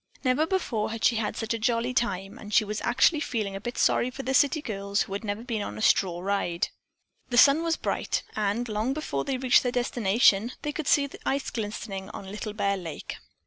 Never 0.23 0.47
before 0.47 0.89
had 0.89 1.03
she 1.05 1.17
had 1.17 1.37
such 1.37 1.53
a 1.53 1.59
jolly 1.59 1.93
time, 1.93 2.39
and 2.39 2.51
she 2.51 2.65
was 2.65 2.81
actually 2.81 3.19
feeling 3.19 3.55
a 3.55 3.61
bit 3.61 3.77
sorry 3.77 4.09
for 4.09 4.23
the 4.23 4.33
city 4.33 4.59
girls 4.59 5.03
who 5.03 5.13
had 5.13 5.23
never 5.23 5.43
been 5.43 5.61
on 5.61 5.77
a 5.77 5.81
straw 5.83 6.21
ride. 6.21 6.69
The 7.29 7.37
sun 7.37 7.61
was 7.61 7.77
bright, 7.77 8.23
and 8.35 8.67
long 8.67 8.93
before 8.95 9.25
they 9.25 9.37
reached 9.37 9.61
their 9.61 9.71
destination 9.71 10.53
they 10.63 10.71
could 10.71 10.87
see 10.87 11.05
the 11.05 11.19
ice 11.23 11.51
glistening 11.51 12.09
on 12.15 12.31
Little 12.31 12.53
Bear 12.53 12.77
Lake. 12.77 13.17